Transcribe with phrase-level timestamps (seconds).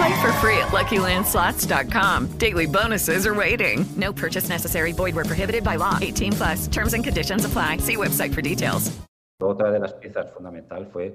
[0.00, 2.38] Play for free at LuckyLandSlots.com.
[2.38, 3.84] Daily bonuses are waiting.
[3.96, 4.92] No purchase necessary.
[4.92, 5.98] Void were prohibited by law.
[6.00, 6.68] 18 plus.
[6.68, 7.78] Terms and conditions apply.
[7.78, 8.90] See website for details.
[9.42, 11.14] Otra de las piezas fundamental fue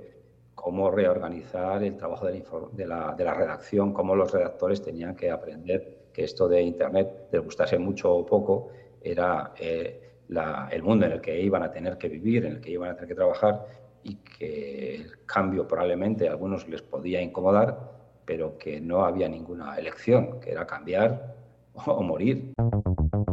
[0.54, 5.16] cómo reorganizar el trabajo de la, de, la, de la, redacción, cómo los redactores tenían
[5.16, 8.70] que aprender que esto de Internet, les gustase mucho o poco,
[9.02, 12.62] era eh, la, el mundo en el que iban a tener que vivir, en el
[12.62, 13.66] que iban a tener que trabajar
[14.04, 17.95] y que el cambio probablemente a algunos les podía incomodar,
[18.26, 21.36] pero que no había ninguna elección, que era cambiar
[21.74, 22.54] o morir.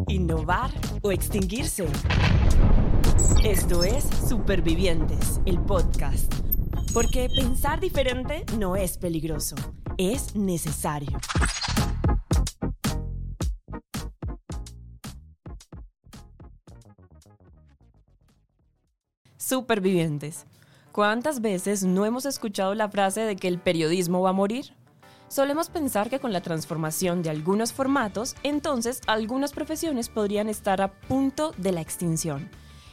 [0.08, 0.70] Innovar
[1.02, 1.86] o extinguirse.
[3.44, 6.32] Esto es Supervivientes, el podcast.
[6.92, 9.56] Porque pensar diferente no es peligroso,
[9.96, 11.18] es necesario.
[19.38, 20.46] Supervivientes.
[20.92, 24.74] ¿Cuántas veces no hemos escuchado la frase de que el periodismo va a morir?
[25.32, 30.92] Solemos pensar que con la transformación de algunos formatos, entonces algunas profesiones podrían estar a
[30.92, 32.50] punto de la extinción.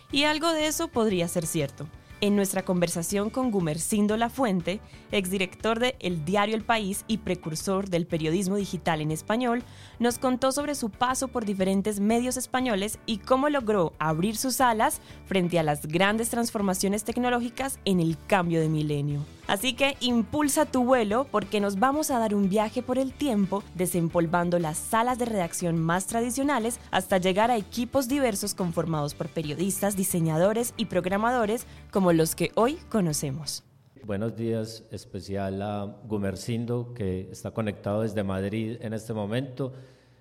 [0.09, 1.85] Y algo de eso podría ser cierto.
[2.21, 4.79] En nuestra conversación con Gumercindo Lafuente,
[5.11, 9.61] exdirector de El Diario El País y precursor del periodismo digital en español,
[9.99, 15.01] nos contó sobre su paso por diferentes medios españoles y cómo logró abrir sus alas
[15.25, 19.38] frente a las grandes transformaciones tecnológicas en el cambio de milenio.
[19.49, 23.63] Así que impulsa tu vuelo porque nos vamos a dar un viaje por el tiempo
[23.73, 29.97] desempolvando las salas de redacción más tradicionales hasta llegar a equipos diversos conformados por periodistas,
[29.97, 33.63] diseñadores y programadores como los que hoy conocemos.
[34.05, 39.73] Buenos días, especial a Gumercindo, que está conectado desde Madrid en este momento,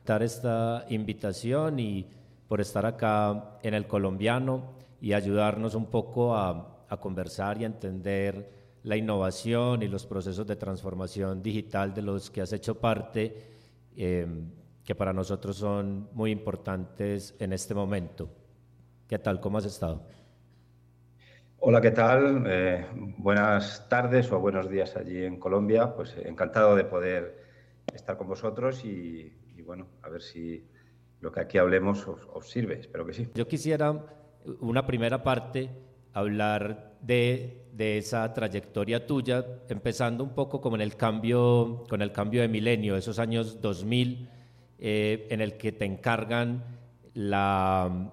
[0.06, 2.06] dar esta invitación y
[2.48, 4.72] por estar acá en el colombiano
[5.02, 8.57] y ayudarnos un poco a, a conversar y a entender
[8.88, 13.36] la innovación y los procesos de transformación digital de los que has hecho parte,
[13.94, 14.50] em,
[14.82, 18.30] que para nosotros son muy importantes en este momento.
[19.06, 19.40] ¿Qué tal?
[19.40, 20.06] ¿Cómo has estado?
[21.58, 22.44] Hola, ¿qué tal?
[22.46, 22.86] Eh,
[23.18, 25.94] buenas tardes o buenos días allí en Colombia.
[25.94, 27.44] Pues eh, encantado de poder
[27.92, 29.30] estar con vosotros y,
[29.66, 30.64] bueno, a ver si
[31.20, 32.80] lo que aquí hablemos os, os sirve.
[32.80, 33.28] Espero que sí.
[33.34, 34.06] Yo quisiera
[34.60, 35.87] una primera parte
[36.18, 42.42] hablar de, esa trayectoria tuya, empezando un poco como en el cambio, con el cambio
[42.42, 44.28] de milenio, esos años 2000,
[44.80, 46.64] eh, en el que te encargan
[47.14, 48.10] la,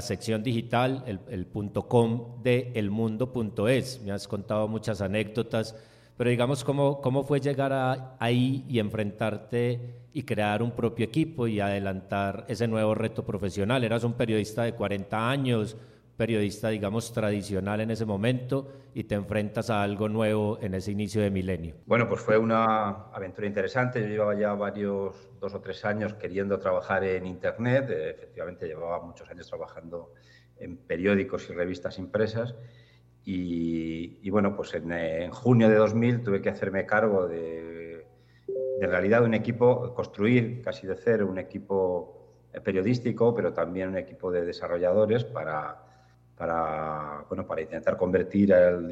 [0.00, 4.02] sección digital, el, el punto .com de elmundo.es.
[4.02, 5.74] Me has contado muchas anécdotas,
[6.16, 11.60] pero digamos, ¿cómo, cómo fue llegar ahí y enfrentarte y crear un propio equipo y
[11.60, 13.84] adelantar ese nuevo reto profesional?
[13.84, 15.76] Eras un periodista de 40 años,
[16.16, 21.20] periodista, digamos, tradicional en ese momento y te enfrentas a algo nuevo en ese inicio
[21.20, 21.76] de milenio?
[21.86, 24.00] Bueno, pues fue una aventura interesante.
[24.00, 27.90] Yo llevaba ya varios, dos o tres años queriendo trabajar en Internet.
[27.90, 30.14] Eh, efectivamente, llevaba muchos años trabajando
[30.58, 32.54] en periódicos y revistas impresas.
[33.28, 38.06] Y, bueno, pues en, junio de 2000 tuve que hacerme cargo de,
[38.46, 42.16] de, en realidad, un equipo, construir casi de cero un equipo
[42.64, 45.85] periodístico, pero también un equipo de desarrolladores para
[46.36, 48.90] para, bueno, para intentar convertir al,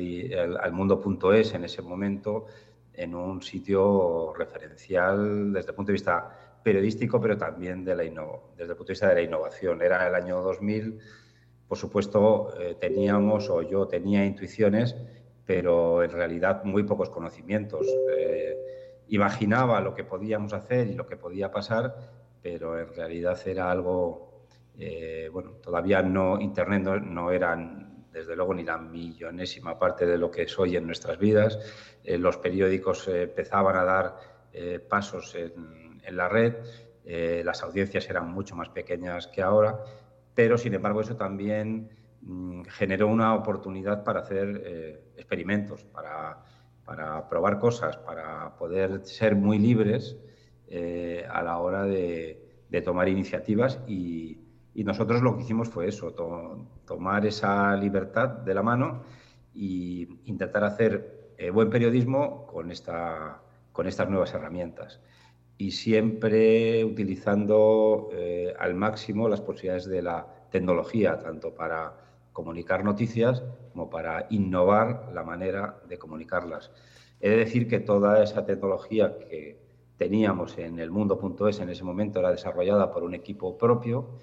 [0.61, 2.47] al mundo.es en ese momento
[2.95, 8.15] en un sitio referencial desde el punto de vista periodístico, pero también desde el
[8.57, 9.83] punto de vista de la innovación.
[9.83, 10.99] Era el año 2000,
[11.69, 14.97] por supuesto, eh, teníamos o yo tenía intuiciones,
[15.45, 17.87] pero en realidad muy pocos conocimientos.
[18.17, 21.95] Eh, imaginaba lo que podíamos hacer y lo que podía pasar,
[22.43, 24.34] pero en realidad era algo
[24.79, 30.31] eh, bueno, todavía no, Internet no, eran, desde luego, ni la millonésima parte de lo
[30.31, 31.59] que es hoy en nuestras vidas.
[32.03, 34.35] Eh, los periódicos eh, empezaban a dar
[34.89, 36.55] pasos en, la red,
[37.45, 39.81] las audiencias eran mucho más pequeñas que ahora,
[40.33, 46.45] pero sin embargo eso también mm, generó una oportunidad para hacer experimentos, para,
[46.85, 50.17] para, probar cosas, para poder ser muy libres
[51.29, 52.41] a la hora de,
[52.85, 54.44] tomar iniciativas y,
[54.83, 56.13] nosotros lo que hicimos fue eso,
[56.85, 59.03] tomar esa libertad de la mano
[59.55, 63.41] e intentar hacer eh, buen periodismo con, esta,
[63.71, 65.01] con estas nuevas herramientas
[65.57, 71.95] y siempre utilizando eh, al máximo las posibilidades de la tecnología, tanto para
[72.33, 76.73] comunicar noticias como para innovar la manera de comunicarlas.
[77.21, 79.61] He de decir que toda esa tecnología que
[79.97, 84.19] teníamos en el mundo.es en ese momento era desarrollada por un equipo propio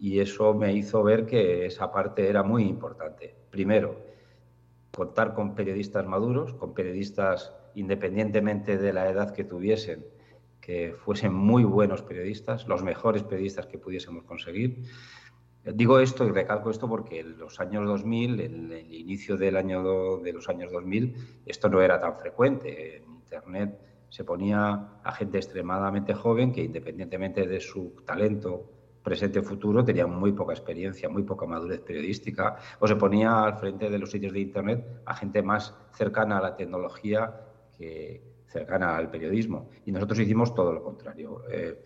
[0.00, 3.36] y eso me hizo ver que esa parte era muy importante.
[3.50, 4.00] Primero,
[4.90, 10.06] contar con periodistas maduros, con periodistas independientemente de la edad que tuviesen,
[10.62, 14.84] que fuesen muy buenos periodistas, los mejores periodistas que pudiésemos conseguir.
[15.64, 20.16] Digo esto y recalco esto porque en los años 2000, en el inicio del año
[20.16, 22.96] de los años 2000, esto no era tan frecuente.
[22.96, 28.79] En Internet se ponía a gente extremadamente joven que independientemente de su talento
[29.10, 33.90] presente futuro tenía muy poca experiencia, muy poca madurez periodística, o se ponía al frente
[33.90, 37.20] de los sitios de Internet a gente más cercana a la tecnología
[37.76, 39.68] que cercana al periodismo.
[39.84, 41.42] Y nosotros hicimos todo lo contrario.
[41.50, 41.82] Eh,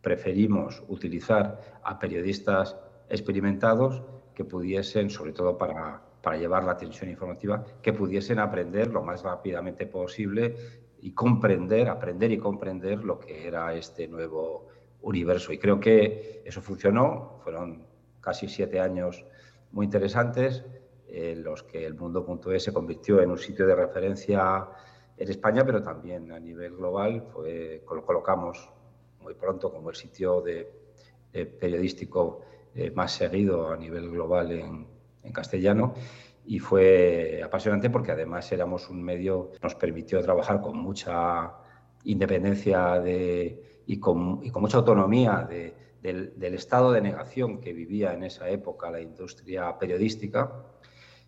[0.00, 2.74] preferimos utilizar a periodistas
[3.10, 4.02] experimentados
[4.34, 9.22] que pudiesen, sobre todo para, para llevar la atención informativa, que pudiesen aprender lo más
[9.22, 10.56] rápidamente posible
[11.02, 14.69] y comprender, aprender y comprender lo que era este nuevo
[15.02, 15.52] universo.
[15.52, 17.86] Y creo que eso funcionó, fueron
[18.20, 19.24] casi siete años
[19.72, 20.64] muy interesantes,
[21.08, 24.68] en los que el mundo.es se convirtió en un sitio de referencia
[25.16, 28.70] en España, pero también a nivel global, fue, lo colocamos
[29.20, 30.70] muy pronto como el sitio de,
[31.32, 32.42] periodístico
[32.74, 34.86] eh, más seguido a nivel global en,
[35.22, 35.94] en castellano.
[36.46, 41.54] Y fue apasionante porque además éramos un medio que nos permitió trabajar con mucha
[42.04, 47.72] independencia de, y, con, y, con, mucha autonomía de, del, del, estado de negación que
[47.72, 50.52] vivía en esa época la industria periodística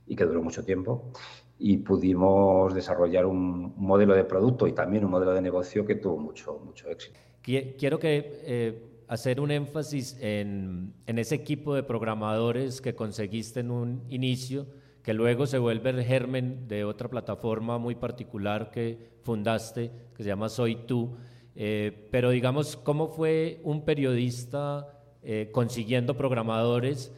[0.06, 1.10] y que duró mucho tiempo
[1.58, 6.18] y pudimos desarrollar un modelo de producto y también un modelo de negocio que tuvo
[6.18, 7.18] mucho, mucho éxito.
[7.42, 13.72] Quiero que eh, hacer un énfasis en, en ese equipo de programadores que conseguiste en
[13.72, 14.66] un inicio
[15.02, 20.28] que luego se vuelve el germen de otra plataforma muy particular que fundaste, que se
[20.28, 21.16] llama Soy Tú.
[21.54, 24.88] Eh, pero digamos, ¿cómo fue un periodista
[25.22, 27.12] eh, consiguiendo programadores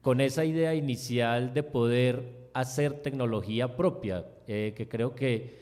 [0.00, 4.26] con esa idea inicial de poder hacer tecnología propia?
[4.46, 5.60] Eh, que creo que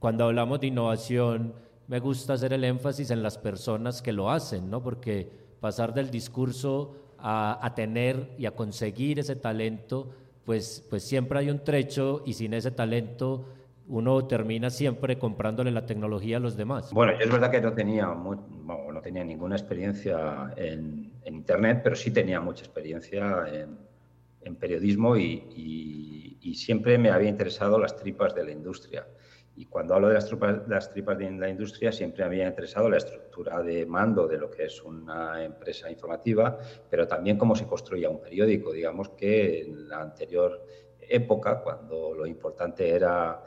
[0.00, 1.54] cuando hablamos de innovación,
[1.86, 4.82] me gusta hacer el énfasis en las personas que lo hacen, ¿no?
[4.82, 5.30] Porque
[5.60, 10.10] pasar del discurso a, a tener y a conseguir ese talento
[10.48, 13.44] pues, pues siempre hay un trecho y sin ese talento
[13.88, 16.92] uno termina siempre comprándole la tecnología a los demás.
[16.92, 22.40] Bueno, es verdad que no tenía, no tenía ninguna experiencia en, Internet, pero sí tenía
[22.40, 29.06] mucha experiencia en, periodismo y, siempre me había interesado las tripas de la industria.
[29.54, 32.88] Y cuando hablo de las, tripas, las tripas de la industria, siempre me había interesado
[32.88, 36.58] la estructura de mando de lo que es una empresa informativa,
[36.88, 38.72] pero también cómo se construía un periódico.
[38.72, 40.64] Digamos que en la anterior
[41.00, 43.42] época, cuando lo importante era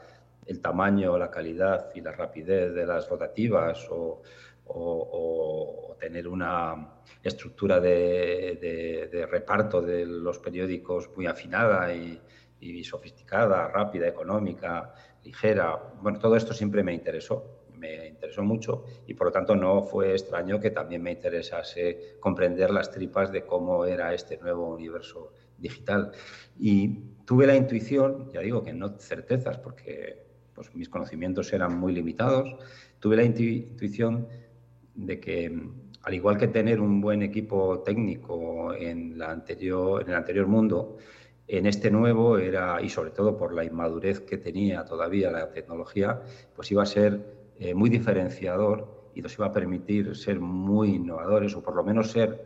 [0.46, 4.22] el tamaño, la calidad y la rapidez de las rotativas o,
[6.00, 12.20] tener una estructura de, reparto de los periódicos muy afinada y,
[12.58, 14.94] y sofisticada, rápida, económica,
[15.24, 15.76] ligera.
[16.00, 20.12] Bueno, todo esto siempre me interesó, me interesó mucho y por lo tanto no fue
[20.12, 26.12] extraño que también me interesase comprender las tripas de cómo era este nuevo universo digital.
[26.58, 26.88] Y
[27.24, 32.54] tuve la intuición, ya digo que no certezas porque pues, mis conocimientos eran muy limitados,
[33.00, 34.28] tuve la intuición
[34.94, 35.60] de que
[36.02, 40.96] al igual que tener un buen equipo técnico en, la anterior, en el anterior mundo,
[41.46, 46.20] en este nuevo era, y sobre todo por la inmadurez que tenía todavía la tecnología,
[46.54, 51.54] pues iba a ser eh, muy diferenciador y nos iba a permitir ser muy innovadores
[51.54, 52.44] o por lo menos ser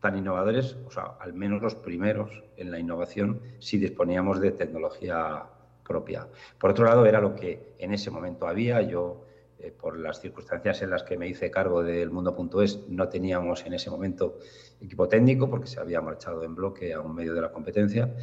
[0.00, 5.44] tan innovadores, o sea, al menos los primeros en la innovación si disponíamos de tecnología
[5.86, 6.28] propia.
[6.58, 8.82] Por otro lado, era lo que en ese momento había.
[8.82, 9.26] Yo,
[9.58, 13.74] eh, por las circunstancias en las que me hice cargo del mundo.es, no teníamos en
[13.74, 14.38] ese momento
[14.80, 18.14] equipo técnico porque se había marchado en bloque a un medio de la competencia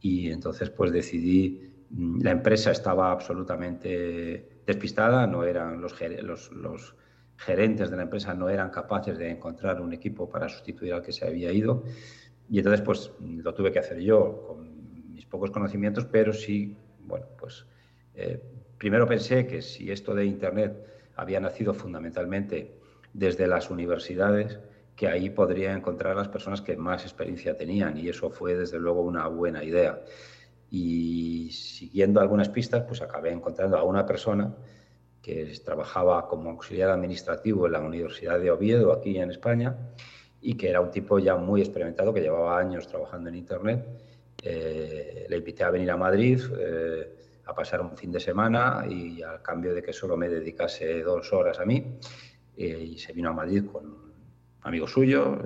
[0.00, 6.94] y entonces pues decidí, mm, la empresa estaba absolutamente despistada, no eran los, los, los
[7.36, 11.12] gerentes de la empresa no eran capaces de encontrar un equipo para sustituir al que
[11.12, 11.84] se había ido
[12.48, 17.26] Y entonces, pues lo tuve que hacer yo con mis pocos conocimientos, pero sí, bueno,
[17.38, 17.64] pues
[18.14, 18.40] eh,
[18.78, 20.74] primero pensé que si esto de Internet
[21.16, 22.74] había nacido fundamentalmente
[23.12, 24.58] desde las universidades,
[24.96, 29.02] que ahí podría encontrar las personas que más experiencia tenían y eso fue desde luego
[29.02, 30.00] una buena idea.
[30.70, 34.54] Y siguiendo algunas pistas, pues acabé encontrando a una persona
[35.22, 39.76] que trabajaba como auxiliar administrativo en la Universidad de Oviedo, aquí en España,
[40.40, 43.86] y que era un tipo ya muy experimentado, que llevaba años trabajando en Internet.
[44.46, 49.22] Eh, le invité a venir a Madrid eh, a pasar un fin de semana y
[49.22, 51.98] al cambio de que solo me dedicase dos horas a mí,
[52.54, 54.12] eh, y se vino a Madrid con un
[54.62, 55.38] amigo suyo,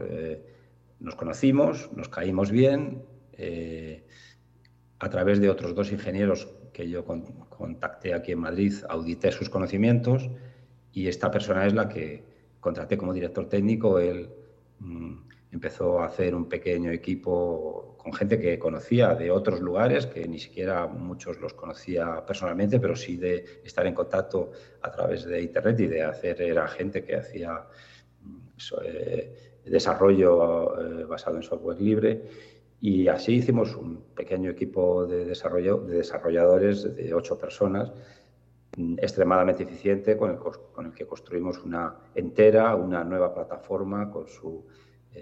[1.01, 3.03] nos conocimos, nos caímos bien,
[4.99, 10.29] a través de otros dos ingenieros que yo contacté aquí en Madrid, audité sus conocimientos
[10.93, 12.23] y esta persona es la que
[12.61, 13.99] contraté como director técnico.
[13.99, 14.29] Él
[14.79, 15.15] mm,
[15.53, 20.39] empezó a hacer un pequeño equipo con gente que conocía de otros lugares, que ni
[20.39, 24.51] siquiera muchos los conocía personalmente, pero sí de estar en contacto
[24.81, 27.67] a través de Internet y de hacer, era gente que hacía
[28.23, 28.39] mm,
[28.83, 32.23] eh, desarrollo eh, basado en software libre.
[32.81, 37.93] Y así hicimos un pequeño equipo de, desarrollo, de desarrolladores de ocho personas,
[38.79, 44.27] mm, extremadamente eficiente, con el, con el, que construimos una entera, una nueva plataforma con
[44.27, 44.65] su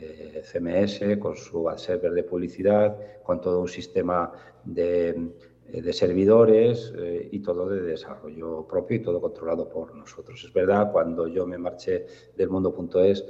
[0.00, 4.32] eh, CMS, con su ad server de publicidad, con todo un sistema
[4.64, 5.32] de,
[5.72, 10.44] eh, de servidores eh, y todo de desarrollo propio y todo controlado por nosotros.
[10.44, 13.24] Es verdad, cuando yo me marché del mundo.es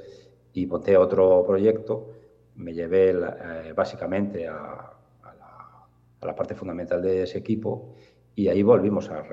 [0.53, 2.11] y monté otro proyecto,
[2.57, 4.93] me llevé eh, básicamente a,
[6.21, 7.95] la, parte fundamental de ese equipo
[8.35, 9.25] y ahí volvimos a,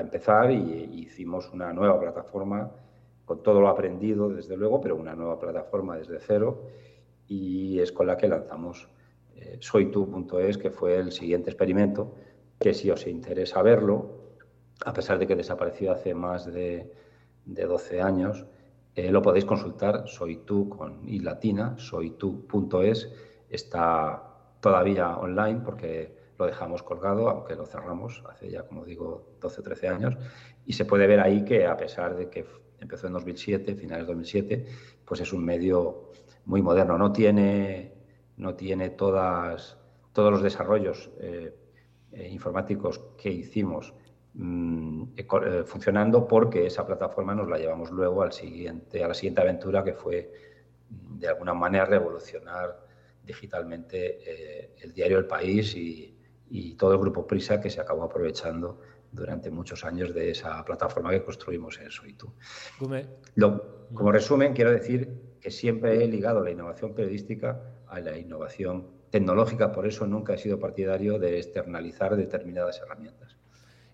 [0.00, 2.70] empezar y, hicimos una nueva plataforma
[3.28, 6.62] con todo lo aprendido, desde luego, pero una nueva plataforma desde cero
[7.26, 8.88] y es con la que lanzamos
[9.36, 12.14] eh, soytu.es, que fue el siguiente experimento,
[12.58, 14.14] que si os interesa verlo,
[14.82, 16.90] a pesar de que desapareció hace más de,
[17.44, 18.46] de 12 años,
[18.94, 23.12] eh, lo podéis consultar, soy tú con i latina, soytu.es,
[23.50, 24.22] está
[24.62, 29.64] todavía online porque lo dejamos colgado, aunque lo cerramos hace ya, como digo, 12 o
[29.64, 30.16] 13 años,
[30.64, 32.46] y se puede ver ahí que a pesar de que
[32.80, 34.66] empezó en 2007, finales de 2007,
[35.04, 36.10] pues es un medio
[36.46, 37.92] muy moderno, no tiene,
[38.36, 39.76] no tiene todas,
[40.12, 41.54] todos los desarrollos eh,
[42.12, 43.92] eh, informáticos que hicimos
[44.40, 49.40] Mm, eh, funcionando porque esa plataforma nos la llevamos luego al siguiente, a la siguiente
[49.40, 50.32] aventura que fue
[50.88, 52.86] de alguna manera revolucionar
[53.24, 56.14] digitalmente el diario El País y,
[56.78, 58.80] todo el grupo Prisa que se acabó aprovechando
[59.12, 62.32] durante muchos años de esa plataforma que construimos en Soitu.
[62.78, 69.72] como resumen, quiero decir que siempre he ligado la innovación periodística a la innovación tecnológica,
[69.72, 73.36] por eso nunca he sido partidario de externalizar determinadas herramientas.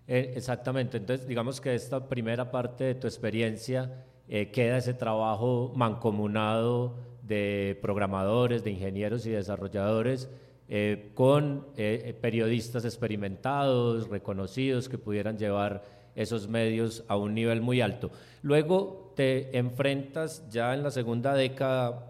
[0.07, 5.71] Eh, exactamente, entonces digamos que esta primera parte de tu experiencia eh, queda ese trabajo
[5.75, 10.29] mancomunado de programadores, de ingenieros y desarrolladores
[10.67, 15.83] eh, con periodistas experimentados, reconocidos, que pudieran llevar
[16.15, 18.09] esos medios a un nivel muy alto.
[18.41, 22.09] Luego te enfrentas ya en la segunda década,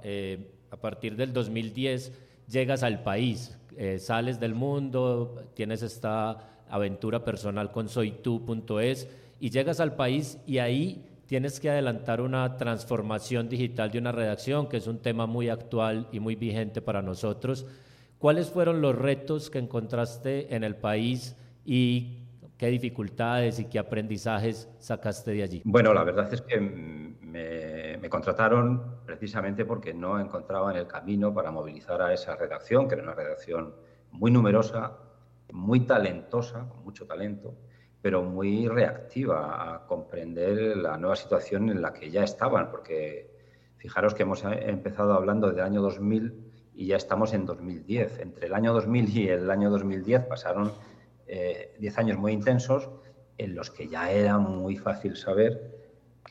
[0.72, 2.12] a partir del 2010,
[2.48, 3.58] llegas al país,
[4.00, 9.08] sales del mundo, tienes esta aventura personal con soytu.es
[9.40, 14.68] y llegas al país y ahí tienes que adelantar una transformación digital de una redacción,
[14.68, 17.66] que es un tema muy actual y muy vigente para nosotros.
[18.26, 22.24] ¿Cuáles fueron los retos que encontraste en el país y
[22.58, 25.62] qué dificultades y qué aprendizajes sacaste de allí?
[25.64, 32.02] Bueno, la verdad es que me, contrataron precisamente porque no encontraban el camino para movilizar
[32.02, 33.76] a esa redacción, que era una redacción
[34.10, 34.98] muy numerosa,
[35.54, 37.54] muy talentosa, con mucho talento,
[38.02, 43.30] pero muy reactiva a comprender la nueva situación en la que ya estaban, porque
[43.78, 46.45] fijaros que hemos empezado hablando del año 2000
[46.76, 48.20] y ya estamos en 2010.
[48.20, 50.72] Entre el año 2000 y el año 2010 pasaron
[51.28, 52.90] 10 eh, años muy intensos
[53.38, 55.76] en los que ya era muy fácil saber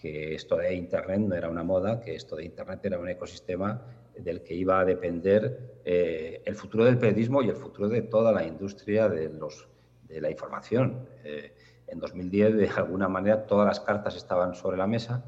[0.00, 3.82] que esto de Internet no era una moda, que esto de Internet era un ecosistema
[4.18, 8.32] del que iba a depender eh, el futuro del periodismo y el futuro de toda
[8.32, 9.68] la industria de, los,
[10.06, 11.06] de la información.
[11.24, 11.54] Eh,
[11.86, 15.24] en 2010, de alguna manera, todas las cartas estaban sobre la mesa.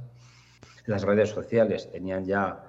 [0.86, 2.64] Las redes sociales tenían ya,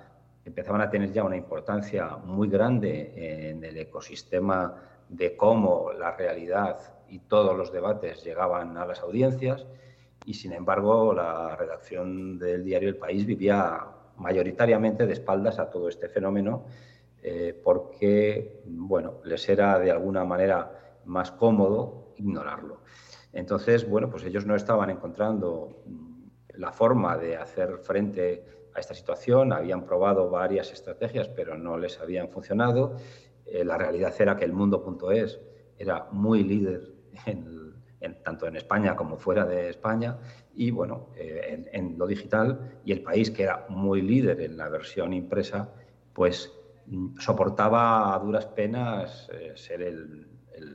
[0.48, 4.76] empezaban a tener ya una importancia muy grande en el ecosistema
[5.10, 6.78] de cómo la realidad
[7.10, 9.66] y todos los debates llegaban a las audiencias
[10.26, 13.88] y, sin embargo, la redacción del diario El País vivía
[14.18, 16.66] mayoritariamente de espaldas a todo este fenómeno
[17.22, 22.82] eh, porque, bueno, les era de alguna manera más cómodo ignorarlo.
[23.34, 25.84] Entonces, bueno, pues ellos no estaban encontrando
[26.54, 32.30] la forma de hacer frente esta situación, habían probado varias estrategias, pero no les habían
[32.30, 32.98] funcionado.
[33.46, 35.40] Eh, la realidad era que el mundo.es
[35.78, 36.94] era muy líder
[38.24, 40.18] tanto en España como fuera de España
[40.54, 44.70] y bueno, eh, en, lo digital y el país que era muy líder en la
[44.70, 45.74] versión impresa,
[46.14, 46.52] pues
[46.88, 50.28] mm, soportaba a duras penas eh, ser el,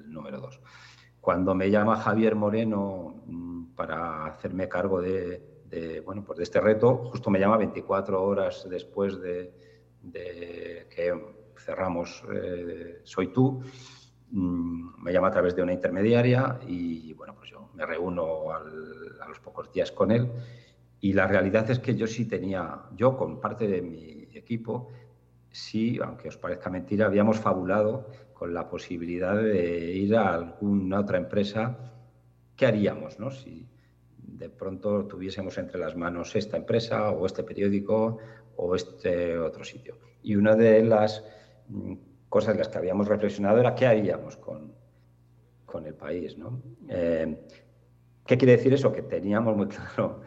[0.07, 0.61] número dos.
[1.21, 5.43] Cuando me llama Javier Moreno mm, para hacerme cargo de,
[6.05, 9.53] bueno, pues de este reto, justo me llama 24 horas después de,
[10.13, 11.13] que
[11.57, 13.63] cerramos eh, Soy tú,
[14.31, 19.29] mm, me llama a través de una intermediaria y bueno, pues yo me reúno a
[19.29, 20.29] los pocos días con él
[21.03, 24.89] y la realidad es que yo sí tenía, yo con parte de mi equipo,
[25.51, 31.19] sí, aunque os parezca mentira, habíamos fabulado con la posibilidad de ir a alguna otra
[31.19, 31.77] empresa.
[32.55, 33.31] ¿Qué haríamos no?
[34.23, 38.19] De pronto tuviésemos entre las manos esta empresa o este periódico
[38.57, 39.99] o este otro sitio?
[40.23, 41.25] Y una de las
[41.69, 41.95] mm,
[42.29, 44.73] cosas en las que habíamos reflexionado era qué haríamos con,
[45.67, 46.39] con el país.
[46.39, 46.63] ¿no?
[46.89, 47.37] Eh,
[48.27, 48.93] ¿Qué quiere decir eso?
[48.93, 50.21] Que teníamos muy claro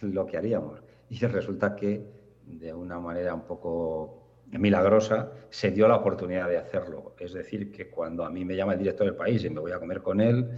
[0.00, 0.82] lo que haríamos.
[1.10, 2.04] Y resulta que
[2.46, 4.22] de una manera un poco
[4.58, 7.14] milagrosa, se dio la oportunidad de hacerlo.
[7.18, 9.72] Es decir, que cuando a mí me llama el director del país y me voy
[9.72, 10.50] a comer con él,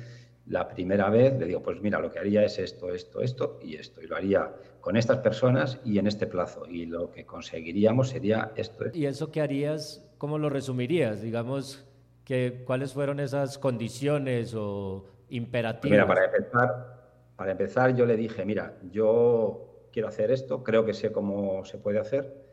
[0.46, 3.76] la primera vez le digo, pues mira, lo que haría es esto, esto, esto y
[3.76, 4.02] esto.
[4.02, 6.66] Y lo haría con estas personas y en este plazo.
[6.66, 8.84] Y lo que conseguiríamos sería esto.
[8.92, 10.04] ¿Y eso qué harías?
[10.18, 11.22] ¿Cómo lo resumirías?
[11.22, 11.86] Digamos,
[12.24, 15.90] que, ¿cuáles fueron esas condiciones o imperativos?
[15.90, 20.92] Mira, para empezar, para empezar yo le dije, mira, yo quiero hacer esto, creo que
[20.92, 22.44] sé cómo se puede hacer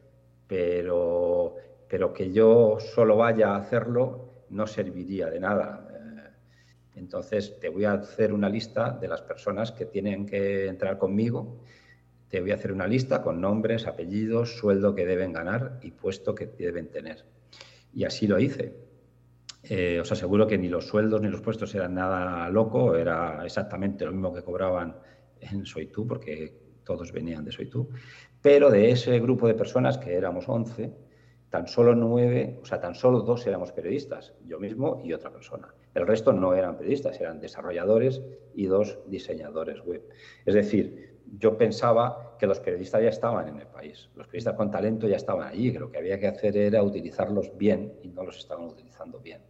[0.52, 1.56] pero,
[1.88, 5.88] pero que yo solo vaya a hacerlo no serviría de nada.
[6.96, 11.60] Entonces, te voy a hacer una lista de las personas que tienen que entrar conmigo.
[12.28, 16.36] Te voy a hacer una lista con nombres, apellidos, sueldo que deben ganar y puesto
[16.36, 17.26] que deben tener.
[17.94, 18.74] Y así lo hice.
[19.64, 24.06] Eh, os aseguro que ni los sueldos ni los puestos eran nada loco, era exactamente
[24.06, 24.96] lo mismo que cobraban
[25.40, 27.90] en Soy Tú, porque todos venían de Soy Tú,
[28.42, 30.92] pero de ese grupo de personas, que éramos 11,
[31.50, 35.74] tan solo nueve, o sea, tan solo dos éramos periodistas, yo mismo y otra persona.
[35.94, 38.22] El resto no eran periodistas, eran desarrolladores
[38.54, 40.08] y dos diseñadores web.
[40.46, 44.72] Es decir, yo pensaba que los periodistas ya estaban en el país, los periodistas con
[44.72, 48.24] talento ya estaban allí, que lo que había que hacer era utilizarlos bien y no
[48.24, 49.42] los estaban utilizando bien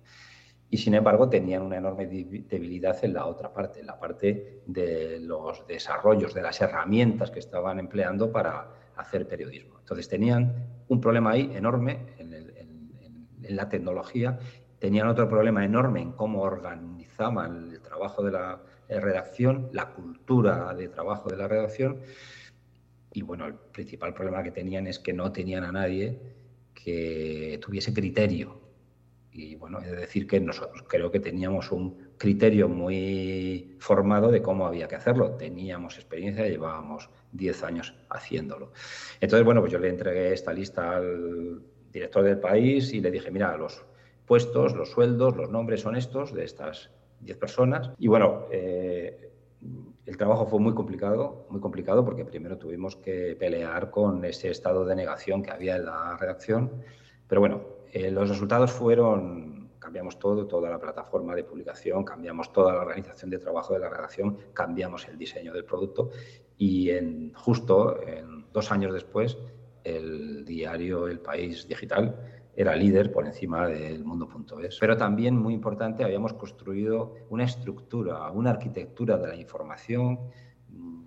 [0.74, 5.20] y sin embargo tenían una enorme debilidad en la otra parte, en la parte de
[5.20, 9.80] los desarrollos, de las herramientas que estaban empleando para hacer periodismo.
[9.80, 12.32] Entonces tenían un problema ahí enorme en,
[13.44, 14.40] la tecnología,
[14.82, 20.90] tenían otro problema enorme en cómo organizaban el trabajo de la redacción, la cultura de
[20.90, 22.02] trabajo de la redacción,
[23.14, 26.20] y bueno, el principal problema que tenían es que no tenían a nadie
[26.74, 28.62] que tuviese criterio
[29.34, 34.68] y bueno, es decir que nosotros creo que teníamos un criterio muy formado de cómo
[34.68, 35.32] había que hacerlo.
[35.38, 38.74] Teníamos experiencia, llevábamos 10 años haciéndolo.
[39.22, 43.32] Entonces, bueno, pues yo le entregué esta lista al director del país y le dije,
[43.32, 43.86] mira, los
[44.32, 46.90] puestos, los sueldos, los nombres son estos de estas
[47.20, 47.92] 10 personas.
[47.98, 49.30] Y bueno, eh,
[50.06, 54.86] el trabajo fue muy complicado, muy complicado porque primero tuvimos que pelear con ese estado
[54.86, 56.72] de negación que había en la redacción.
[57.28, 62.74] Pero bueno, eh, los resultados fueron, cambiamos todo, toda la plataforma de publicación, cambiamos toda
[62.74, 66.10] la organización de trabajo de la redacción, cambiamos el diseño del producto
[66.58, 69.38] y en, justo en, dos años después
[69.84, 74.78] el diario El País Digital era líder por encima del mundo.es.
[74.80, 80.20] Pero también, muy importante, habíamos construido una estructura, una arquitectura de la información
[80.70, 81.02] mm,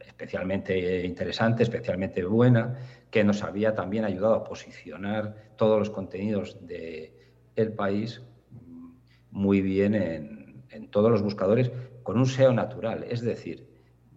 [0.00, 2.76] especialmente interesante, especialmente buena,
[3.10, 7.12] que nos había también ayudado a posicionar todos los contenidos del
[7.56, 8.90] el país mm,
[9.30, 10.40] muy bien en,
[10.90, 11.70] todos los buscadores
[12.02, 13.04] con un SEO natural.
[13.08, 13.68] Es decir,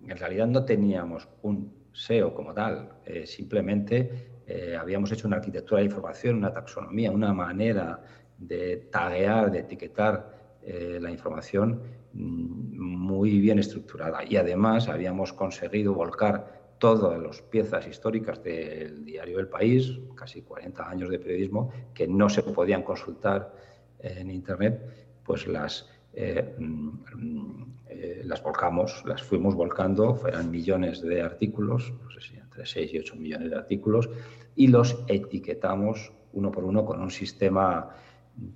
[0.08, 5.80] en realidad no teníamos un SEO como tal, eh, simplemente eh, habíamos hecho una arquitectura
[5.80, 8.02] de información, una taxonomía, una manera
[8.38, 11.82] de taguear, de etiquetar eh, la información
[12.14, 14.24] mm, muy bien estructurada.
[14.24, 20.90] Y además habíamos conseguido volcar todas las piezas históricas del diario El País, casi 40
[20.90, 23.54] años de periodismo, que no se podían consultar
[24.00, 24.82] en Internet,
[25.24, 32.10] pues las eh, mm, eh, las volcamos, las fuimos volcando, eran millones de artículos, no
[32.12, 34.10] sé si entre 6 y 8 millones de artículos,
[34.56, 37.90] y los etiquetamos uno por uno con un sistema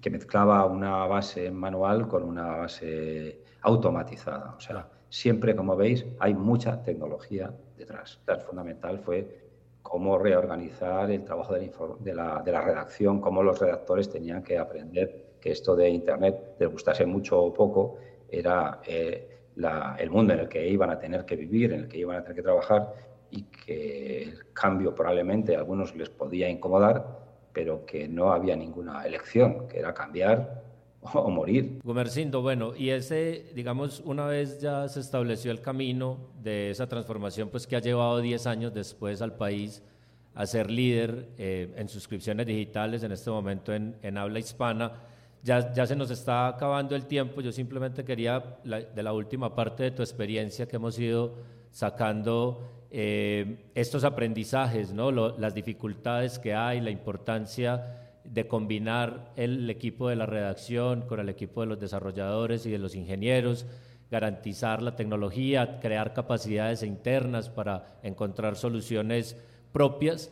[0.01, 4.55] que mezclaba una base manual con una base automatizada.
[4.57, 8.19] O sea, siempre, como veis, hay mucha tecnología detrás.
[8.25, 9.47] Lo fundamental fue
[9.81, 15.26] cómo reorganizar el trabajo de la, de la, redacción, cómo los redactores tenían que aprender
[15.39, 17.97] que esto de Internet, les gustase mucho o poco,
[18.29, 19.37] era eh,
[19.97, 22.21] el mundo en el que iban a tener que vivir, en el que iban a
[22.21, 22.93] tener que trabajar
[23.31, 29.05] y que el cambio probablemente a algunos les podía incomodar, pero que no había ninguna
[29.05, 30.63] elección, que era cambiar
[31.13, 31.79] o morir.
[31.83, 37.49] Gumercindo, bueno, y ese, digamos, una vez ya se estableció el camino de esa transformación,
[37.49, 39.83] pues que ha llevado 10 años después al país
[40.35, 44.91] a ser líder eh, en suscripciones digitales, en este momento en, en habla hispana,
[45.47, 49.83] ya, ya, se nos está acabando el tiempo, yo simplemente quería, de la última parte
[49.83, 51.35] de tu experiencia que hemos ido
[51.71, 55.09] sacando eh, estos aprendizajes, ¿no?
[55.11, 61.29] las dificultades que hay, la importancia de combinar el equipo de la redacción con el
[61.29, 63.65] equipo de los desarrolladores y de los ingenieros,
[64.11, 69.37] garantizar la tecnología, crear capacidades internas para encontrar soluciones
[69.71, 70.29] propias.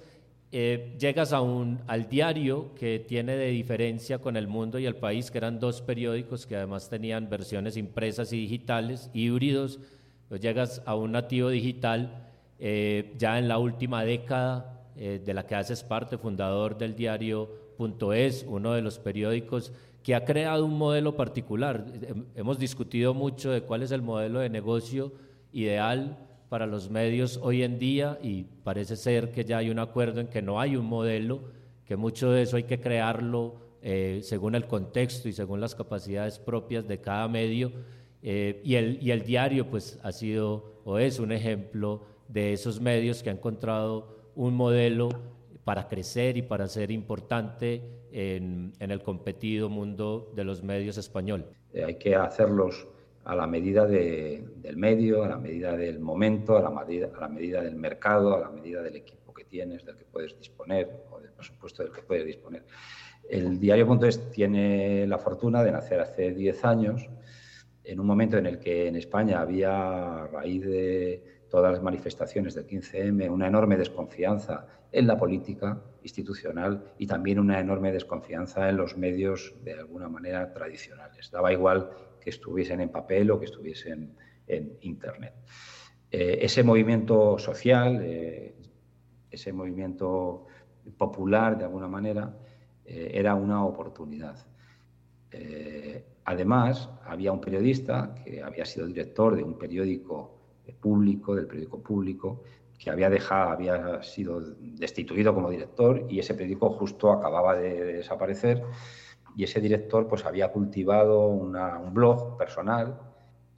[0.57, 4.95] Eh, llegas a un, al diario que tiene de diferencia con El Mundo y El
[4.95, 9.81] País, que eran dos periódicos que además tenían versiones impresas y digitales, híbridos,
[10.29, 15.45] pues llegas a un nativo digital eh, ya en la última década eh, de la
[15.45, 20.65] que haces parte, fundador del diario Punto Es, uno de los periódicos que ha creado
[20.65, 21.85] un modelo particular.
[22.33, 25.11] Hemos discutido mucho de cuál es el modelo de negocio
[25.51, 26.24] ideal
[26.55, 30.27] para los medios hoy en día y parece ser que ya hay un acuerdo en
[30.27, 31.41] que no hay un modelo,
[31.83, 36.39] que mucho de eso hay que crearlo eh, según el contexto y según las capacidades
[36.39, 37.73] propias de cada medio.
[38.21, 43.21] y, el, y el diario pues ha sido o es un ejemplo de esos medios
[43.21, 45.09] que ha encontrado un modelo
[45.65, 47.81] para crecer y para ser importante
[48.13, 51.47] en, el competido mundo de los medios español.
[51.73, 52.87] Eh, hay que hacerlos
[53.25, 57.27] a la medida del medio, a la medida del momento, a la, medida, a la
[57.27, 61.19] medida del mercado, a la medida del equipo que tienes, del que puedes disponer o
[61.19, 62.63] del presupuesto del que puedes disponer.
[63.27, 67.09] El diario.es tiene la fortuna de nacer hace 10 años,
[67.83, 72.53] en un momento en el que en España había, a raíz de todas las manifestaciones
[72.53, 78.77] del 15M, una enorme desconfianza en la política institucional y también una enorme desconfianza en
[78.77, 81.31] los medios de alguna manera tradicionales.
[81.31, 81.89] Daba igual
[82.25, 85.35] que estuviesen en papel o que estuviesen en Internet.
[86.09, 88.55] Eh, ese movimiento social, eh,
[89.29, 90.47] ese movimiento
[90.97, 92.35] popular de alguna manera,
[92.83, 94.37] eh, era una oportunidad.
[96.23, 100.15] además, había un periodista que había sido director de un periódico
[100.79, 102.41] público, del periódico público,
[102.79, 108.63] que había dejado, había sido destituido como director y ese periódico justo acababa de, desaparecer
[109.35, 112.99] y ese director pues había cultivado un blog personal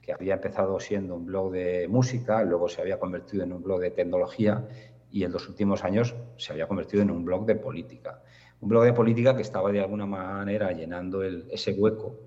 [0.02, 3.80] que había empezado siendo un blog de música, luego se había convertido en un blog
[3.80, 4.66] de tecnología
[5.10, 8.22] y en los últimos años se había convertido en un blog de política.
[8.60, 12.20] Un blog de política que estaba de alguna manera llenando ese hueco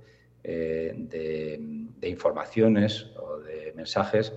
[0.44, 1.60] eh, de,
[2.00, 4.34] de informaciones o de mensajes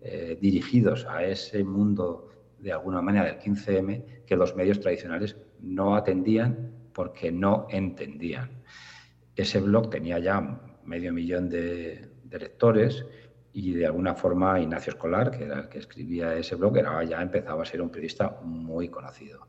[0.00, 2.28] eh, dirigidos a ese mundo
[2.58, 8.57] de alguna manera del 15M que los medios tradicionales no atendían porque no entendían.
[9.38, 13.06] Ese blog tenía ya medio millón de, lectores
[13.52, 17.22] y de alguna forma Ignacio Escolar, que era el que escribía ese blog, era, ya
[17.22, 19.46] empezaba a ser un periodista muy conocido.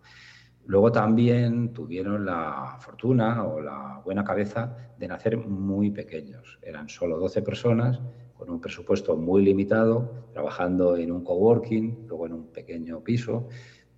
[0.67, 6.59] Luego también tuvieron la fortuna o la buena cabeza de nacer muy pequeños.
[6.61, 7.99] Eran solo 12 personas
[8.37, 13.47] con un presupuesto muy limitado, trabajando en un coworking, luego en un pequeño piso,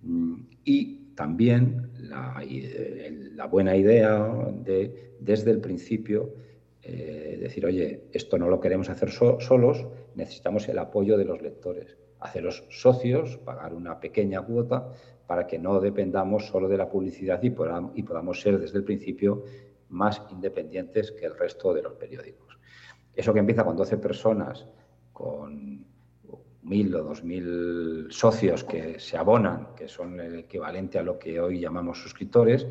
[0.00, 6.34] mm, y también la, buena idea de, desde el principio,
[6.82, 11.96] eh, decir, oye, esto no lo queremos hacer solos, necesitamos el apoyo de los lectores,
[12.20, 14.92] haceros socios, pagar una pequeña cuota
[15.26, 19.44] para que no dependamos solo de la publicidad y podamos ser desde el principio
[19.88, 22.58] más independientes que el resto de los periódicos.
[23.14, 24.66] Eso que empieza con 12 personas,
[25.12, 25.84] con
[26.62, 31.40] mil o dos mil socios que se abonan, que son el equivalente a lo que
[31.40, 32.66] hoy llamamos suscriptores,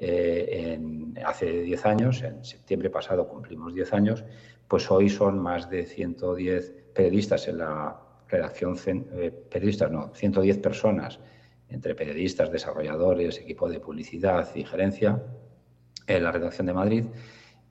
[0.00, 0.78] eh,
[1.24, 4.24] hace 10 años, en septiembre pasado cumplimos 10 años,
[4.66, 11.18] pues hoy son más de 110 periodistas en la redacción, eh, periodistas no, 110 personas
[11.68, 15.22] entre periodistas, desarrolladores, equipo de publicidad y gerencia
[16.06, 17.04] en la redacción de Madrid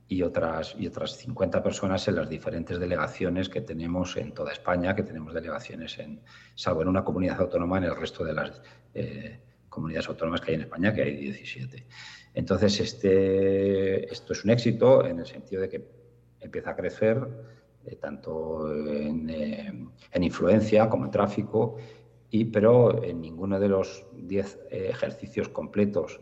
[0.09, 4.95] y otras, y otras 50 personas en las diferentes delegaciones que tenemos en toda España,
[4.95, 6.21] que tenemos delegaciones en,
[6.55, 8.61] salvo en una comunidad autónoma, en el resto de las
[8.93, 11.87] eh, comunidades autónomas que hay en España, que hay 17.
[12.35, 15.85] Entonces, este, esto es un éxito en el sentido de que
[16.39, 17.27] empieza a crecer
[17.85, 21.75] eh, tanto en, eh, en, influencia como en tráfico,
[22.29, 26.19] y, pero en ninguno de los 10 ejercicios completos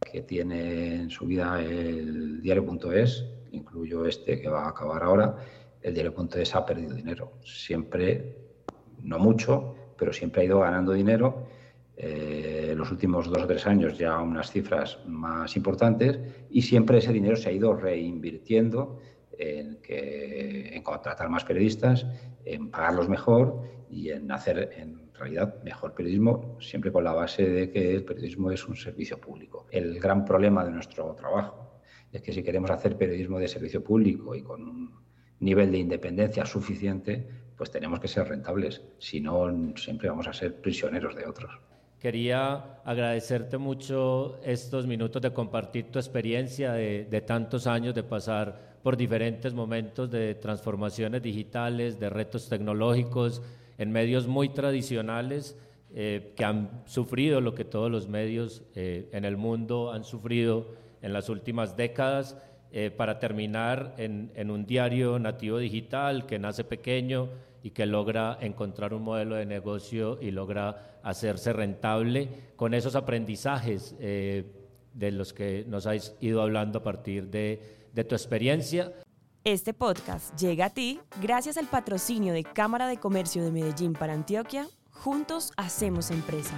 [0.00, 5.36] que tiene en su vida el diario.es, incluyo este que va a acabar ahora,
[5.82, 7.32] el diario.es ha perdido dinero.
[7.44, 8.36] Siempre,
[9.02, 11.46] no mucho, pero siempre ha ido ganando dinero.
[11.96, 16.18] Eh, los últimos dos o tres años ya unas cifras más importantes
[16.50, 18.98] y siempre ese dinero se ha ido reinvirtiendo
[19.38, 22.06] en, en contratar más periodistas,
[22.44, 27.70] en pagarlos mejor y en hacer en realidad mejor periodismo, siempre con la base de
[27.70, 29.66] que el periodismo es un servicio público.
[29.70, 31.80] El gran problema de nuestro trabajo
[32.12, 34.94] es que si queremos hacer periodismo de servicio público y con un
[35.40, 40.60] nivel de independencia suficiente, pues tenemos que ser rentables, si no siempre vamos a ser
[40.60, 41.58] prisioneros de otros.
[41.98, 48.76] Quería agradecerte mucho estos minutos de compartir tu experiencia de, de tantos años de pasar
[48.82, 53.42] por diferentes momentos de transformaciones digitales, de retos tecnológicos,
[53.78, 55.56] en medios muy tradicionales
[55.94, 60.66] eh, que han sufrido lo que todos los medios eh, en el mundo han sufrido
[61.00, 62.36] en las últimas décadas,
[62.72, 67.30] eh, para terminar en, en, un diario nativo digital que nace pequeño
[67.62, 73.96] y que logra encontrar un modelo de negocio y logra hacerse rentable con esos aprendizajes
[73.98, 77.62] de los que nos has ido hablando a partir de,
[77.94, 78.92] de tu experiencia.
[79.46, 84.12] Este podcast llega a ti gracias al patrocinio de Cámara de Comercio de Medellín para
[84.12, 84.66] Antioquia.
[84.90, 86.56] Juntos hacemos empresa.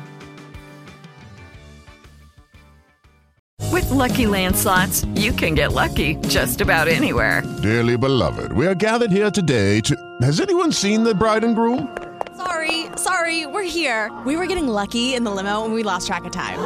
[3.70, 7.42] With lucky landslots, you can get lucky just about anywhere.
[7.62, 9.94] Dearly beloved, we are gathered here today to.
[10.22, 11.94] Has anyone seen the bride and groom?
[12.38, 14.10] Sorry, sorry, we're here.
[14.24, 16.58] We were getting lucky in the limo and we lost track of time.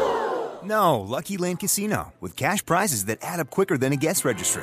[0.62, 4.62] No, Lucky Land Casino, with cash prizes that add up quicker than a guest registry